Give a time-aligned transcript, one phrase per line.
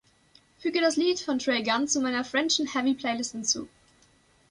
[0.59, 3.67] Füge das Lied von Trey Gunn zu meiner French‘N‘Heavy Playlist hinzu.